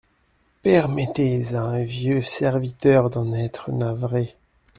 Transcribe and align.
Permettez 0.63 1.53
à 1.53 1.61
un 1.63 1.83
vieux 1.83 2.23
serviteur 2.23 3.11
d'en 3.11 3.33
être 3.33 3.71
navré. 3.71 4.35